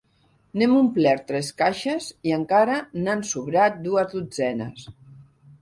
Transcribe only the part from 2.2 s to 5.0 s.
i encara n'han sobrat dues dotzenes.